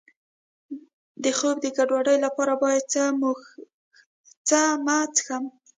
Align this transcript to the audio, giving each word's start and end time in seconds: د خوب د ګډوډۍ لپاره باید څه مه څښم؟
د 1.23 1.25
خوب 1.37 1.55
د 1.61 1.65
ګډوډۍ 1.77 2.17
لپاره 2.25 2.53
باید 2.63 2.83
څه 4.53 4.61
مه 4.85 4.97
څښم؟ 5.15 5.43